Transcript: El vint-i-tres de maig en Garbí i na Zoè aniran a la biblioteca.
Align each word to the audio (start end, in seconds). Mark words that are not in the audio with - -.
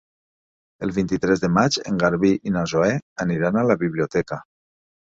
El 0.87 0.93
vint-i-tres 0.95 1.43
de 1.43 1.51
maig 1.59 1.77
en 1.91 2.01
Garbí 2.05 2.35
i 2.51 2.57
na 2.57 2.67
Zoè 2.75 2.91
aniran 3.29 3.65
a 3.65 3.69
la 3.73 3.81
biblioteca. 3.87 4.43